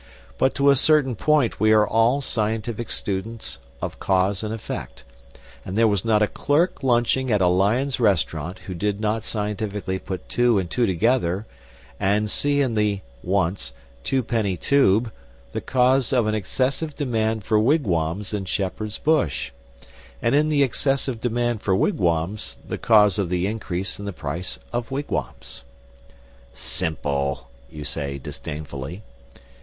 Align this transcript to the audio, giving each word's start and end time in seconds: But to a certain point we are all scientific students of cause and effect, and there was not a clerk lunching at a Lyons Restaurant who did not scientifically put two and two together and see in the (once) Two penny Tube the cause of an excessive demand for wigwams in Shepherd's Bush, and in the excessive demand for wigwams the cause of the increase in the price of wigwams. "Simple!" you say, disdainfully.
But 0.39 0.55
to 0.55 0.71
a 0.71 0.75
certain 0.75 1.13
point 1.15 1.59
we 1.59 1.71
are 1.73 1.87
all 1.87 2.21
scientific 2.21 2.89
students 2.89 3.59
of 3.83 3.99
cause 3.99 4.43
and 4.43 4.51
effect, 4.51 5.03
and 5.63 5.77
there 5.77 5.87
was 5.87 6.03
not 6.03 6.23
a 6.23 6.27
clerk 6.27 6.81
lunching 6.81 7.31
at 7.31 7.39
a 7.39 7.45
Lyons 7.45 7.99
Restaurant 7.99 8.57
who 8.65 8.73
did 8.73 8.99
not 8.99 9.23
scientifically 9.23 9.99
put 9.99 10.27
two 10.27 10.57
and 10.57 10.71
two 10.71 10.87
together 10.87 11.45
and 11.99 12.31
see 12.31 12.61
in 12.61 12.73
the 12.73 13.01
(once) 13.21 13.73
Two 14.03 14.23
penny 14.23 14.57
Tube 14.57 15.11
the 15.51 15.61
cause 15.61 16.11
of 16.11 16.25
an 16.25 16.33
excessive 16.33 16.95
demand 16.95 17.43
for 17.43 17.59
wigwams 17.59 18.33
in 18.33 18.45
Shepherd's 18.45 18.97
Bush, 18.97 19.51
and 20.19 20.33
in 20.33 20.49
the 20.49 20.63
excessive 20.63 21.21
demand 21.21 21.61
for 21.61 21.75
wigwams 21.75 22.57
the 22.67 22.79
cause 22.79 23.19
of 23.19 23.29
the 23.29 23.45
increase 23.45 23.99
in 23.99 24.05
the 24.05 24.13
price 24.13 24.57
of 24.73 24.89
wigwams. 24.89 25.61
"Simple!" 26.55 27.49
you 27.69 27.83
say, 27.83 28.17
disdainfully. 28.17 29.03